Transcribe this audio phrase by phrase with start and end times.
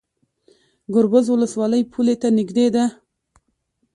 [0.93, 2.85] ګربز ولسوالۍ پولې ته نږدې ده؟